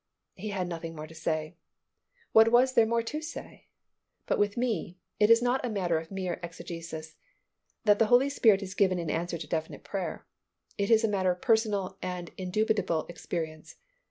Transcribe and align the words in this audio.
He 0.33 0.49
had 0.49 0.67
nothing 0.67 0.95
more 0.95 1.05
to 1.05 1.13
say. 1.13 1.57
What 2.31 2.51
was 2.51 2.73
there 2.73 2.87
more 2.87 3.03
to 3.03 3.21
say? 3.21 3.67
But 4.25 4.39
with 4.39 4.57
me, 4.57 4.97
it 5.19 5.29
is 5.29 5.43
not 5.43 5.63
a 5.63 5.69
matter 5.69 5.99
of 5.99 6.09
mere 6.09 6.39
exegesis, 6.41 7.17
that 7.85 7.99
the 7.99 8.07
Holy 8.07 8.27
Spirit 8.29 8.63
is 8.63 8.73
given 8.73 8.97
in 8.97 9.11
answer 9.11 9.37
to 9.37 9.45
definite 9.47 9.83
prayer. 9.83 10.25
It 10.75 10.89
is 10.89 11.03
a 11.03 11.07
matter 11.07 11.29
of 11.31 11.39
personal 11.41 11.99
and 12.01 12.31
indubitable 12.35 13.05
experience. 13.09 13.75